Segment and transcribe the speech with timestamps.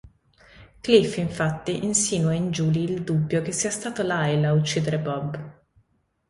[0.81, 5.39] Cliff infatti insinua in Julie il dubbio che sia stato Lyle ad uccidere Bob.